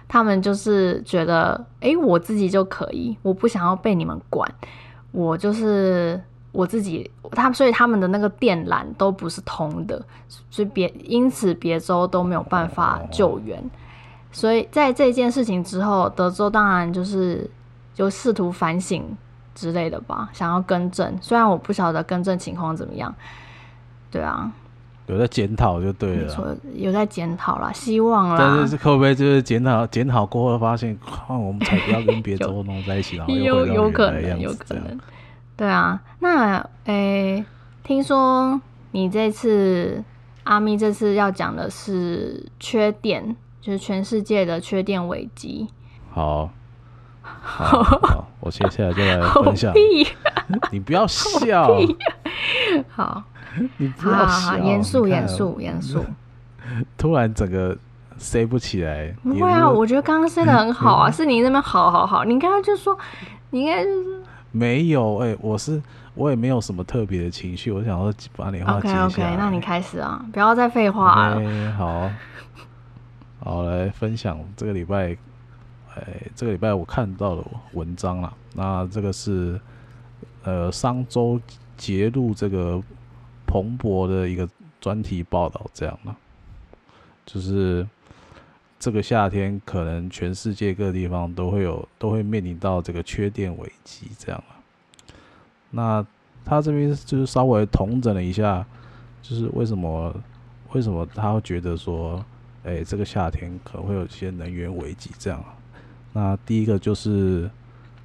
[0.09, 4.49] 他们就是觉得，诶，我自己就可以，我不想要被你们管，
[5.13, 6.21] 我就是
[6.53, 10.05] 我自己，他所以他们的那个电缆都不是通的，
[10.51, 13.63] 所以别因此别州都没有办法救援。
[14.33, 17.51] 所以在这件事情之后，德州当然就是
[17.95, 19.03] 就试图反省
[19.55, 21.17] 之类的吧，想要更正。
[21.23, 23.15] 虽然我不晓得更正情况怎么样，
[24.11, 24.53] 对啊，
[25.07, 28.37] 有在检讨就对了，没错，有在检讨啦，希望啦。
[28.39, 34.99] 但是会不会就是检讨检讨过后发现，我们才不要跟别州弄在一起，然后又回到原来的样子，有可能，
[35.57, 36.01] 对啊。
[36.21, 37.45] 那诶、欸，
[37.83, 40.03] 听说你这次
[40.45, 43.37] 阿咪这次要讲的是缺电。
[43.59, 45.67] 就是全世界的缺电危机。
[46.13, 46.49] 好，
[47.21, 49.75] 好，好，我接下来就来分享。
[50.71, 51.69] 你不要 笑。
[52.89, 53.25] 好，
[53.79, 54.59] 你不要笑。
[54.59, 56.05] 严肃，严肃，严肃。
[56.99, 57.77] 突然整个
[58.19, 59.15] 塞不起来。
[59.23, 62.25] 不会啊，我觉得刚刚塞的很好啊， 是你那边好好好。
[62.25, 62.97] 你刚刚就说，
[63.51, 65.81] 你应该就是没有哎、欸，我是
[66.15, 69.07] 我也没有什么特别的情绪，我想要把你话接下。
[69.07, 71.41] OK OK，那你开始啊，不要再废话了。
[71.41, 72.11] Okay, 好。
[73.39, 75.17] 好，来分享这个礼拜，
[75.95, 76.03] 哎，
[76.35, 78.33] 这个礼拜我看到的文章了。
[78.55, 79.61] 那这个是
[80.43, 81.41] 呃，商周
[81.77, 82.83] 节录这个
[83.47, 84.49] 蓬勃的一个
[84.81, 86.17] 专题报道，这样了，
[87.25, 87.87] 就是
[88.79, 94.57] 这个夏天可能全世界各地方都会有，都会面临到这个缺电危机，这样了。
[95.71, 96.07] 那
[96.45, 98.67] 他这边就是稍微统整了一下，
[99.23, 100.15] 就是为什么
[100.73, 102.25] 为什么他会觉得说。
[102.69, 105.41] 哎、这个夏天可能会有一些能源危机，这样。
[106.13, 107.49] 那第一个就是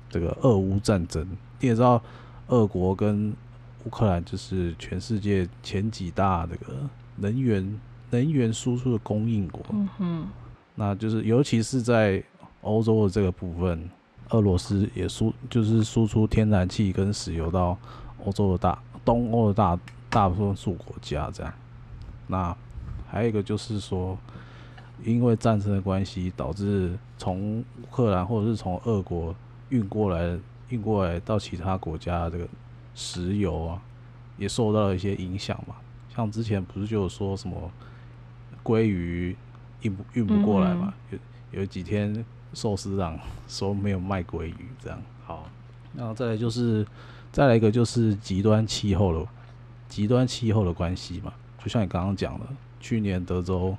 [0.07, 1.27] 这个俄乌战争，
[1.59, 1.99] 你也知道，
[2.45, 3.33] 俄国跟
[3.85, 6.75] 乌克兰就是全世界前几大这个
[7.17, 9.63] 能源能源输出的供应国。
[9.69, 10.27] 嗯哼。
[10.75, 12.23] 那就是尤其是在
[12.61, 13.89] 欧洲的这个部分，
[14.29, 17.77] 俄罗斯也输就是输出天然气跟石油到
[18.25, 21.53] 欧洲的大东欧的大大多数国家这样。
[22.27, 22.55] 那
[23.09, 24.17] 还有一个就是说。
[25.03, 29.33] 因为战争的关系，导致从乌克兰或者是从俄国
[29.69, 30.37] 运过来、
[30.69, 32.47] 运过来到其他国家这个
[32.95, 33.81] 石油啊，
[34.37, 35.75] 也受到了一些影响嘛。
[36.15, 37.71] 像之前不是就有说什么
[38.63, 39.35] 鲑鱼
[39.81, 40.93] 运不运不过来嘛？
[41.09, 41.19] 有
[41.59, 45.01] 有几天寿司郎说没有卖鲑鱼，这样。
[45.25, 45.49] 好，
[45.93, 46.85] 那再来就是
[47.31, 49.27] 再来一个就是极端气候了
[49.87, 51.33] 极端气候的关系嘛。
[51.63, 52.45] 就像你刚刚讲的，
[52.79, 53.77] 去年德州。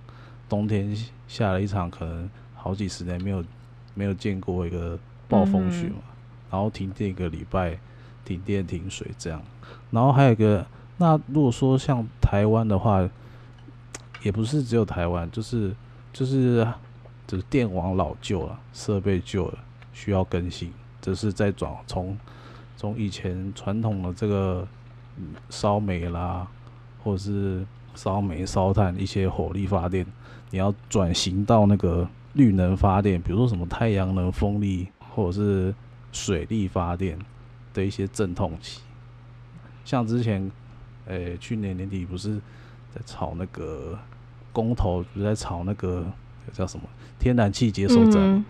[0.48, 0.94] 冬天
[1.29, 3.42] 下了一场可能好几十年没有
[3.94, 6.03] 没有见过一个暴风雪嘛，
[6.51, 7.79] 然后停电一个礼拜，
[8.24, 9.42] 停电停水这样，
[9.90, 10.64] 然后还有一个，
[10.98, 13.08] 那如果说像台湾的话，
[14.22, 15.74] 也不是只有台湾，就是
[16.12, 16.66] 就是
[17.26, 19.58] 就是电网老旧了，设备旧了，
[19.92, 22.16] 需要更新，这是在转从
[22.76, 24.66] 从以前传统的这个
[25.50, 26.46] 烧煤啦，
[27.02, 30.06] 或者是烧煤烧炭一些火力发电。
[30.50, 35.74] 你要转型到那个绿能发电，比如说什么太阳能、风力或者是
[36.12, 37.18] 水力发电
[37.72, 38.80] 的一些阵痛期。
[39.85, 40.50] 像之前，
[41.06, 42.37] 诶、欸，去年年底不是
[42.94, 43.98] 在炒那个
[44.52, 46.04] 公投不是在炒那个
[46.52, 46.85] 叫什么
[47.18, 48.44] 天然气接收站，嗯、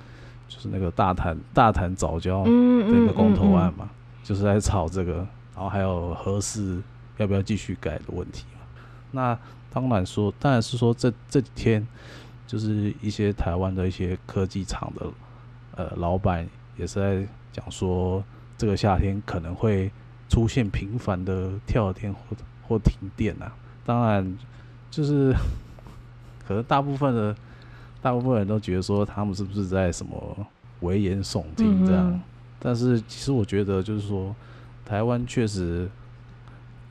[0.48, 2.44] 就是那个大潭大潭藻礁
[2.90, 3.88] 那个公投案嘛，
[4.22, 6.82] 就是在炒这个，然后还有核四
[7.16, 8.60] 要不要继续改的问题嘛。
[9.12, 9.38] 那
[9.70, 11.86] 当然说，当然是说这这几天
[12.46, 15.06] 就是一些台湾的一些科技厂的
[15.76, 18.22] 呃老板也是在讲说，
[18.62, 19.90] 这个夏天可能会
[20.28, 22.20] 出现频繁的跳电或
[22.62, 23.52] 或停电啊。
[23.84, 24.38] 当然
[24.88, 25.34] 就是
[26.46, 27.34] 可能大部分的
[28.00, 30.46] 大部分人都觉得说他们是不是在什么
[30.78, 32.20] 危言耸听这样，
[32.60, 34.32] 但是其实我觉得就是说
[34.84, 35.90] 台湾确实。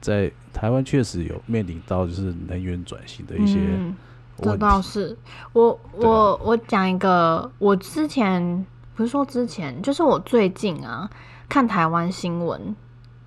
[0.02, 3.96] 在台湾确实有面临到就是能源转型的一些问题，
[4.42, 5.16] 这倒是
[5.54, 11.08] 我我我讲一个，我之前不是说之前，就是我最近啊
[11.52, 12.74] 看台湾新闻，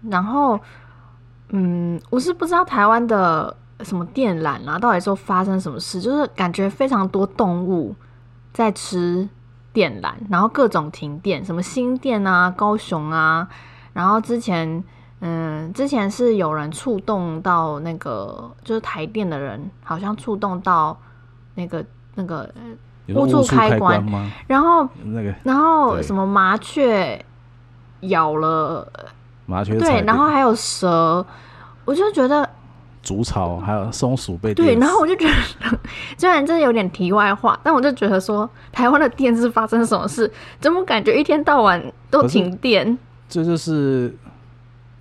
[0.08, 0.58] 然后
[1.50, 7.94] 嗯，我是不知道台湾的什么电缆啊，到底说发生什么事，就是感觉非常多动物
[8.54, 9.28] 在吃
[9.74, 13.46] 电缆，然后各种停电，什么新店啊、高雄啊，
[13.92, 14.82] 然后之前。
[15.26, 20.94] 嗯，之前是有人触动到那个，就是台电的人，好像触动到
[21.54, 21.82] 那个
[22.16, 22.46] 那个
[23.08, 24.04] 屋住开关，
[24.46, 27.24] 然后那个，然后什么麻雀
[28.08, 28.86] 咬了
[29.46, 31.24] 麻雀，对，然后还有蛇，
[31.84, 32.48] 我就觉得
[33.02, 35.78] 竹草还有松鼠被对，然后我就觉得，
[36.16, 40.30] 虽然这有点题外话，但我就觉得说，台湾的电是发生什么事？
[40.60, 42.98] 怎么感觉一天到晚都停电？
[43.28, 44.14] 这就是。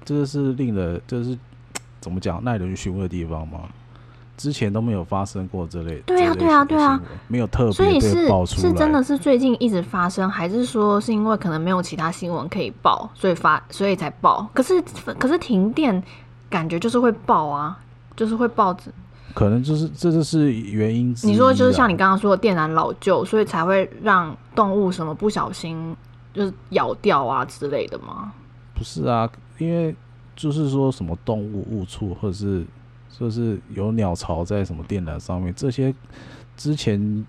[0.05, 1.37] 这就是令人，就是
[2.01, 3.61] 怎么讲耐人寻味的地方吗？
[4.35, 7.71] 之前都没有发生过这类，对啊，对啊，对啊，没有特别。
[7.71, 14.47] 所以是是真的是最近一直发生，还是说是因为可能没有其他新闻可以报，所以发所以才报？
[14.53, 14.81] 可是
[15.19, 16.01] 可是停电
[16.49, 17.77] 感觉就是会爆啊，
[18.15, 18.75] 就是会爆。
[19.33, 21.15] 可能就是这就是原因。
[21.23, 25.95] 你说就是像你刚刚说的电缆老旧，所以才会让动物什么不小心
[26.33, 28.31] 就是咬掉啊之类的吗？
[28.75, 29.29] 不是啊。
[29.59, 29.95] 因为
[30.35, 32.65] 就是说什么动物误触，或者是
[33.15, 35.93] 说是有鸟巢在什么电缆上面，这些
[36.57, 37.25] 之前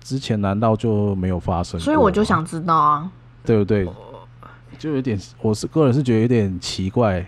[0.00, 1.78] 之前难道就没有发生？
[1.78, 3.10] 所以我就想知道啊，
[3.44, 3.86] 对不对？
[4.78, 7.24] 就有点，我是个人是觉得有点奇怪，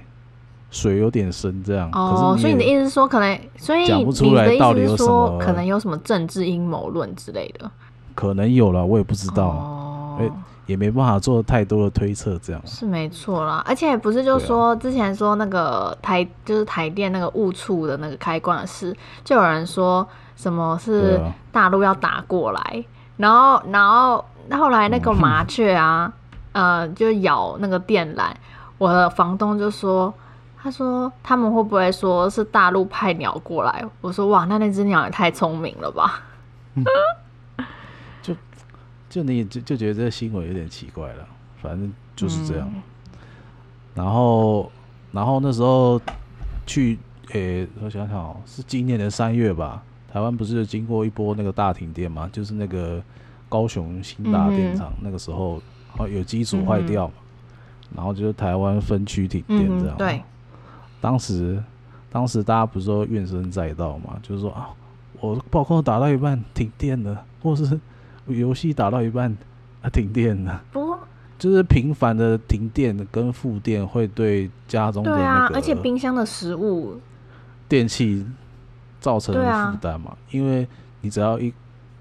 [0.70, 1.90] 水有点深这样。
[1.92, 7.70] 哦，所以你的意思是说，可能所以讲不出来到底有什么，可能有什么政治阴谋论之类的，
[8.14, 9.48] 可能有了，我也不知道。
[9.48, 10.16] 哦。
[10.20, 10.30] 欸
[10.68, 13.64] 也没办法做太多的推测，这样是没错啦。
[13.66, 21.18] 而且不是就说之前说那个台、啊、就是台电那个误触的那个开关的事，就有人说什么是
[21.50, 22.84] 大陆要打过来，啊、
[23.16, 24.24] 然后然后
[24.58, 26.12] 后来那个麻雀啊，
[26.52, 28.26] 嗯、呃，就咬那个电缆。
[28.76, 30.12] 我的房东就说，
[30.62, 33.82] 他说他们会不会说是大陆派鸟过来？
[34.02, 36.22] 我说哇，那那只鸟也太聪明了吧。
[39.08, 41.26] 嗯就你就就觉得这个新闻有点奇怪了，
[41.62, 42.70] 反正就是这样。
[42.74, 42.82] 嗯、
[43.94, 44.70] 然后，
[45.12, 45.98] 然后那时候
[46.66, 46.98] 去，
[47.32, 49.82] 诶、欸，我想想哦，是今年的三月吧。
[50.12, 52.28] 台湾不是经过一波那个大停电嘛？
[52.30, 53.02] 就是那个
[53.48, 55.58] 高雄新大电厂、嗯、那个时候，
[55.96, 59.96] 哦有机组坏掉嘛，嗯、然后就是台湾分区停电这样。
[59.96, 60.22] 嗯、对。
[61.00, 61.62] 当时，
[62.10, 64.68] 当时大家不是说怨声载道嘛，就是说啊，
[65.20, 67.80] 我报告打到一半停电了，或是。
[68.28, 69.36] 游戏打到一半，
[69.82, 70.62] 啊，停电了。
[70.72, 70.96] 不，
[71.38, 77.00] 就是频繁的停电跟复电会对家中的对啊，而且冰箱的食物、
[77.68, 78.26] 电器
[79.00, 80.16] 造成负担嘛。
[80.30, 80.66] 因为
[81.00, 81.52] 你只要一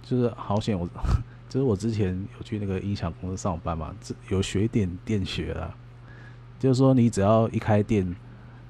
[0.02, 0.88] 就是好险，我
[1.48, 3.94] 就是我之前有去那个音响公司上班嘛，
[4.30, 5.74] 有学点电学啦。
[6.60, 8.16] 就是说你只要一开电，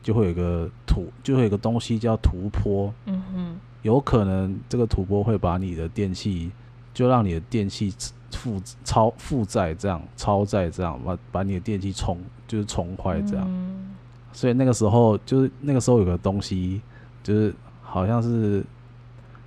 [0.04, 2.93] 就会有一个土，就会有个东西叫突坡。
[3.06, 6.52] 嗯哼，有可能这个突波会把你的电器。
[6.98, 7.94] 就让你的电器
[8.32, 13.96] 负超负载这样超载这样把把你的电器冲就是冲坏这样，嗯、
[14.34, 16.82] 所以那个时候就是那个时候有个东西
[17.22, 18.66] 就是好像是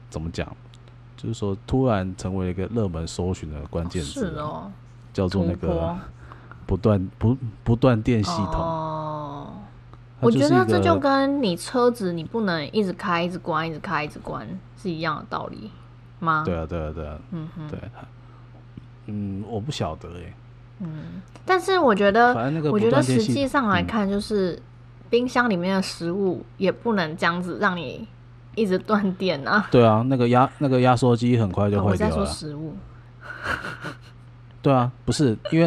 [0.08, 0.46] 怎么讲，
[1.16, 4.72] 就是说突然成为一个热门搜寻的关键词，哦哦、
[5.12, 5.98] 叫做那个
[6.66, 8.60] 不断不不断电系统。
[8.60, 9.52] 哦，
[10.20, 14.46] 我觉得这就跟你车子你不能一直开一直关一直开一直关
[14.80, 15.68] 是一样的道理。
[16.20, 16.42] 吗？
[16.44, 17.78] 对啊，对啊，对啊，嗯哼，对，
[19.06, 20.34] 嗯，我不晓得哎，
[20.80, 22.32] 嗯，但是我觉得，
[22.70, 24.60] 我觉得实际上来看，就是
[25.10, 28.06] 冰箱里面的食物也不能这样子让你
[28.54, 29.66] 一直断电啊。
[29.72, 32.16] 对啊，那个压那个压缩机很快就坏掉了。
[32.16, 32.76] 我在说食物。
[34.62, 35.66] 对啊，不是因为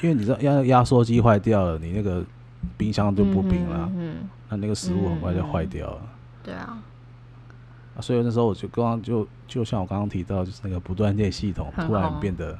[0.00, 2.24] 因为你知道压压缩机坏掉了，你那个
[2.76, 6.00] 冰箱就不冰了，嗯，那那个食物很快就坏掉了。
[6.42, 6.78] 对啊。
[7.96, 12.58] 啊，所以那时候我就刚刚就就像我刚刚提到，就是那个不断电系统突然变得，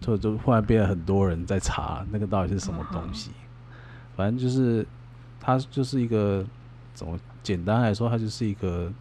[0.00, 3.32] 就就忽然变得很多人在查那个到底是什么东西。
[4.14, 4.86] 反正就是
[5.40, 6.44] 它就是一个
[6.94, 8.92] 怎么简单来说，它就是一个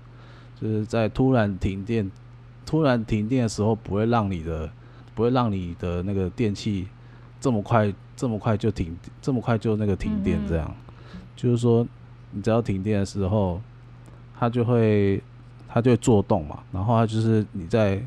[0.59, 2.09] 就是在突然停电、
[2.65, 4.67] 突然停电的时候，不会让你的
[5.13, 6.87] 不会让你的那个电器
[7.39, 10.75] 这么快这么快就停，这么快就那个停电这样。
[11.35, 11.85] 就是说，
[12.31, 13.61] 你只要停电的时候，
[14.39, 15.21] 它就会。
[15.71, 18.03] 它就会做动嘛，然后它就是你在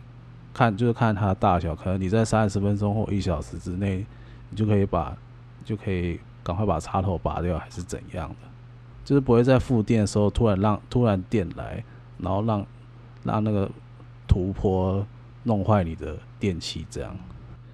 [0.53, 4.05] 看，就是看它的大小，可能你在三十分钟或一小时之内，
[4.51, 5.17] 你就可以把，
[5.65, 8.49] 就可以赶快把插头拔掉，还是怎样的，
[9.05, 11.85] 就是不会在复电的时候突然让突然电来，
[12.19, 12.67] 然后让
[13.23, 13.71] 让那个
[14.27, 15.07] 突波
[15.45, 17.17] 弄坏你的电器这样。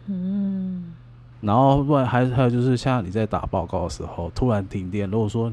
[0.06, 0.94] 嗯。
[1.40, 5.52] 然后不然还还有就是像你在打报告的时候突然停电，如果说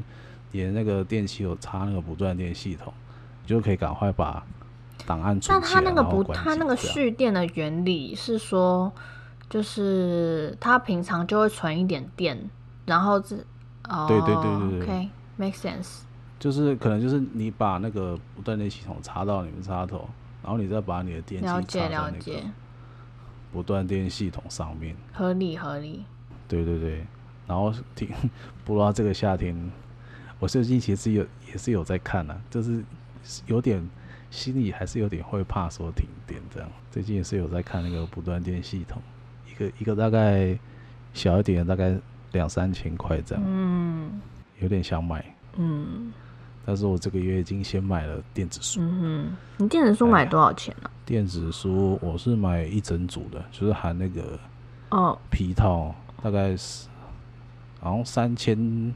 [0.50, 2.92] 你的那个电器有插那个不断电系统。
[3.46, 4.44] 就可以赶快把
[5.06, 5.58] 档案存。
[5.58, 8.92] 那它那个不，它那个蓄电的原理是说，
[9.48, 12.38] 就是它平常就会存一点电，
[12.84, 13.36] 然后这
[13.88, 16.00] 哦，对对对对对，OK，make sense。
[16.38, 20.08] 就是可能就是你把那个不断电系统插到你们插头，
[20.42, 22.42] 然后你再把你的电器插在那个
[23.52, 24.94] 不断电系统上面。
[25.12, 26.04] 合理合理。
[26.48, 27.06] 对对对，
[27.46, 28.08] 然后挺，
[28.66, 29.72] 不知道这个夏天，
[30.38, 32.84] 我最近其实有也是有在看啊，就是。
[33.46, 33.86] 有点
[34.30, 39.00] 心里还是有点会怕说停电这样，最近也是有在看那个不断电系统，
[39.50, 40.58] 一个一个大概
[41.14, 41.96] 小一点，大概
[42.32, 44.20] 两三千块这样，嗯，
[44.60, 45.24] 有点想买，
[45.56, 46.12] 嗯，
[46.64, 50.88] 但是我这个月已经先买了电子书，嗯哼，你电子书买多少钱呢？
[50.88, 50.90] 啊？
[51.04, 54.38] 电子书我是买一整组的，就是含那个
[54.90, 56.88] 哦皮套，大概是
[57.80, 58.94] 好像三千。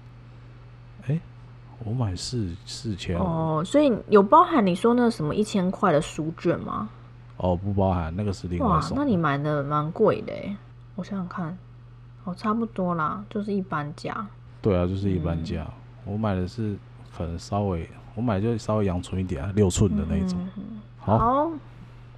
[1.85, 6.89] 我买四四千哦，所以有包含你说那个什么一千块的书卷吗？
[7.39, 10.55] 哦，不包含，那个是另外那你买的蛮贵的诶，
[10.95, 11.57] 我想想看，
[12.25, 14.27] 哦，差不多啦，就是一般价。
[14.61, 15.63] 对啊，就是一般价。
[16.05, 16.77] 嗯、我买的是
[17.17, 20.39] 可能稍微，我买就稍微阳春一点啊，六寸的那种。
[20.59, 20.63] 嗯、
[20.99, 21.51] 好，好，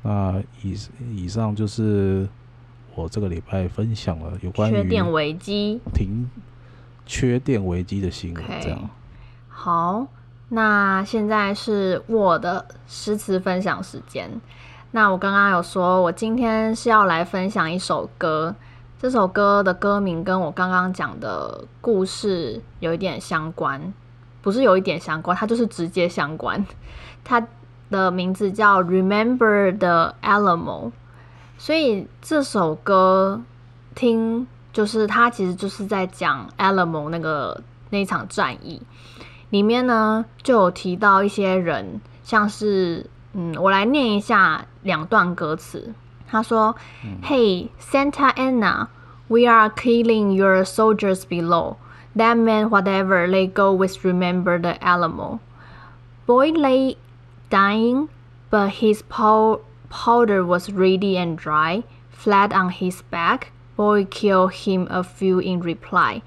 [0.03, 0.77] 那以
[1.15, 2.29] 以上就是
[2.97, 6.29] 我这个礼拜分享了有关于缺电危机停
[7.07, 8.91] 缺电危机的新闻.这样。
[9.65, 10.09] 好，
[10.49, 14.29] 那现在是我的诗词分享时间。
[14.91, 18.53] 那我刚刚有说，我今天是要来分享一首歌。
[18.99, 23.95] 这首歌的歌名跟我刚刚讲的故事有一点相关，
[24.43, 26.67] 不是有一点相关，它就是直接相关。
[27.23, 27.47] 它
[27.89, 30.89] 的名字叫《Remember the Alamo》，
[31.57, 33.41] 所以这首歌
[33.95, 38.83] 听就是它其实就是在讲 Alamo 那个那场战役。
[39.52, 45.94] 里面呢就有提到一些人，像是嗯，我来念一下两段歌词。
[46.28, 46.76] 他说、
[47.06, 48.88] 嗯、：“Hey Santa Anna,
[49.28, 51.76] we are killing your soldiers below.
[52.16, 55.40] That man, whatever they go with, remember the Alamo.
[56.26, 56.98] Boy lay
[57.50, 58.10] dying,
[58.50, 61.84] but his powder was ready and dry.
[62.10, 66.22] Flat on his back, boy killed him a few in reply.”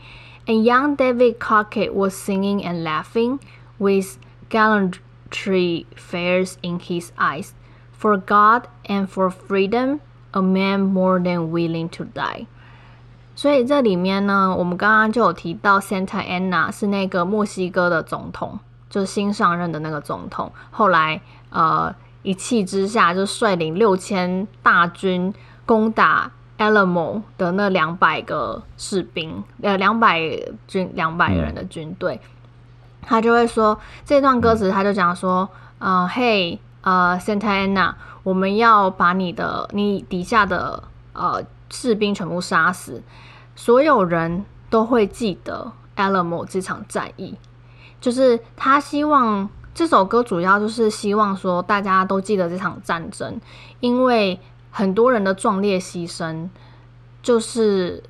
[0.47, 3.39] And young David Crockett was singing and laughing,
[3.79, 7.53] with gallantry fires in his eyes.
[7.93, 10.01] For God and for freedom,
[10.33, 12.47] a man more than willing to die.
[13.37, 18.59] 所以这里面呢，我们刚刚就有提到 Santa Anna 是那个墨西哥的总统，
[18.89, 20.51] 就是新上任的那个总统。
[20.71, 25.33] 后来呃一气之下就率领六千大军
[25.65, 26.33] 攻打。
[26.58, 30.22] Alamo 的那两百个士兵，呃，两百
[30.68, 32.22] 军两百个人的军队，
[33.02, 35.50] 他就会说这段歌词，他就讲说，
[35.80, 40.82] 呃，嘿，呃，Santa Anna，我们要把你的你底下的
[41.12, 43.04] 呃士兵全部杀死，
[43.56, 47.36] 所有人都会记得 Alamo 这场战役，
[48.00, 53.42] 就是他希望这首歌主要就是希望说大家都记得这场战争，
[53.82, 54.40] 因为。
[54.78, 56.50] 很多人的壮烈牺牲，
[57.24, 58.04] 就是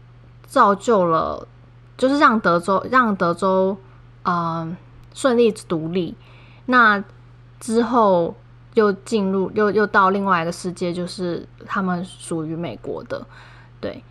[0.47, 1.47] 造就了，
[1.95, 3.77] 就是让德州让德州
[4.23, 4.75] 呃
[5.13, 6.15] 顺利独立。
[6.65, 7.03] 那
[7.59, 8.35] 之后
[8.73, 13.23] 又进入又又到另外一个世界，就是他们属于美国的。
[13.79, 14.03] 对，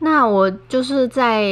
[0.00, 1.42] 那我就是在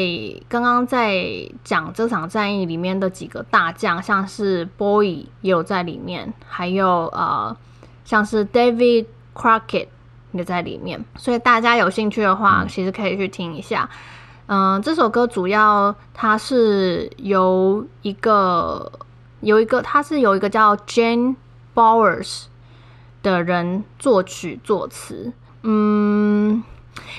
[0.46, 1.24] 刚刚在
[1.64, 7.56] 讲这场战役里面的几个大将，像是 Boy 也有在里面，还有呃
[8.04, 9.88] 像是 David Crockett。
[10.32, 13.88] 也在里面，所以大家有兴趣的话，其实可以去听一下。
[14.46, 18.90] 嗯、呃，这首歌主要它是由一个
[19.40, 21.36] 有一个，它是有一个叫 Jane
[21.74, 22.44] Bowers
[23.22, 25.32] 的人作曲作词。
[25.62, 26.62] 嗯，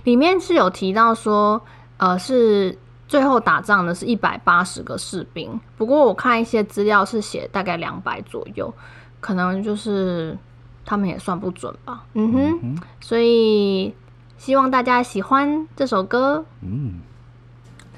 [0.03, 1.62] 里面是有提到说，
[1.97, 5.59] 呃，是最后打仗的是一百八十个士兵。
[5.78, 8.74] 不过我看一些资料是写大概两百左右，
[9.20, 10.38] 可能就是
[10.86, 12.04] 他们也算不准吧。
[12.14, 13.94] 嗯哼，嗯哼，所以
[14.38, 16.44] 希望大家喜欢这首歌。
[16.62, 17.00] 嗯，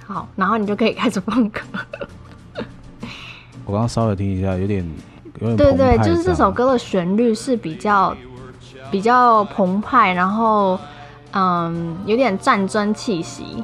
[0.06, 1.62] 好，然后你就可以开始放歌。
[3.66, 4.86] 我刚刚稍微听一下，有点
[5.40, 8.16] 有点对对，就是这首歌的旋律是比较
[8.92, 10.78] 比较澎湃，然后
[11.32, 13.64] 嗯，有点战争气息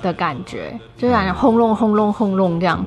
[0.00, 2.82] 的感觉，就感觉轰隆轰隆轰隆这样，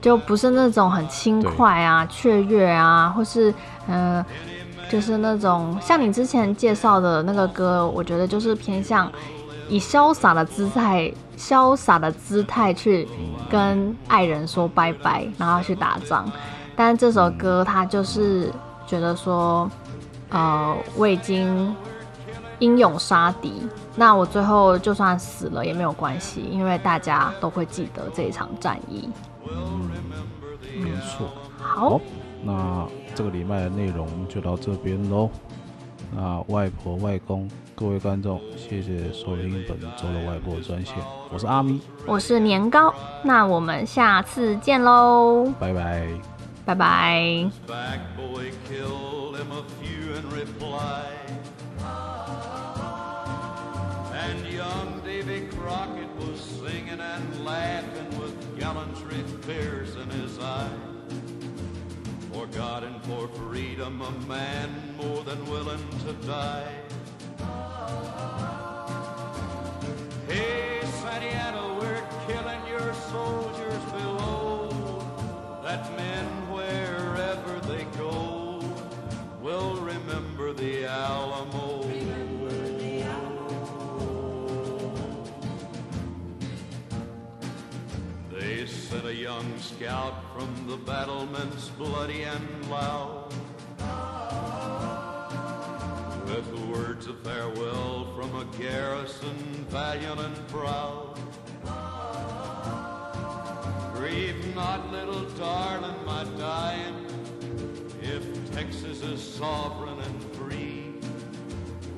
[0.00, 3.50] 就不是那种很轻快啊、雀跃啊，或是
[3.88, 4.26] 嗯、呃，
[4.90, 9.10] 就是那种像你之前介绍的那个歌，我觉得就是偏向
[9.68, 11.12] 以潇洒的姿态。
[11.36, 13.06] 潇洒的姿态去
[13.50, 16.26] 跟爱人说拜拜，然后去打仗。
[16.74, 18.50] 但是这首歌他就是
[18.86, 19.70] 觉得说，
[20.30, 21.76] 呃，我已经
[22.58, 23.52] 英勇杀敌，
[23.96, 29.06] 那我最后就算死了也没有关系，因为大家都会记得这一场战役。
[29.46, 29.90] 嗯，
[30.80, 31.28] 没错。
[31.60, 32.00] 好，
[32.42, 35.30] 那这个礼拜的内容就到这边喽。
[36.14, 40.94] 那外婆、外公，各位观众，谢谢收听本周的外婆专线。
[41.32, 42.94] 我是阿咪，我是年糕。
[43.24, 46.06] 那我们下次见喽，拜拜，
[46.66, 47.50] 拜拜。
[62.46, 66.72] for God and for freedom, a man more than willing to die.
[70.28, 74.68] Hey, Santiago, we're killing your soldiers below.
[75.62, 78.60] That men, wherever they go,
[79.40, 81.82] will remember the Alamo.
[81.82, 84.46] Remember the Alamo.
[88.30, 90.25] They sent a young scout
[90.76, 93.32] the battlements bloody and loud.
[96.26, 99.36] With the words of farewell from a garrison
[99.68, 101.18] valiant and proud.
[103.94, 107.06] Grieve not, little darling, my dying.
[108.02, 110.92] If Texas is sovereign and free,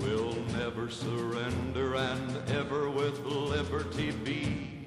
[0.00, 4.77] we'll never surrender and ever with liberty be.